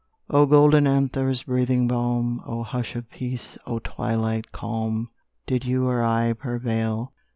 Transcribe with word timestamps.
O 0.31 0.47
golden 0.47 0.87
anthers, 0.87 1.43
breathing 1.43 1.87
balm, 1.87 2.41
O 2.47 2.63
hush 2.63 2.95
of 2.95 3.07
peace, 3.11 3.55
O 3.67 3.77
twilight 3.77 4.51
calm, 4.51 5.11
Did 5.45 5.63
you 5.63 5.87
or 5.87 6.01
I 6.03 6.33
prevail? 6.33 7.13